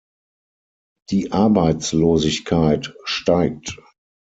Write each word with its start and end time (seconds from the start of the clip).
Die 1.11 1.31
Arbeitslosigkeit 1.31 2.95
steigt. 3.05 3.79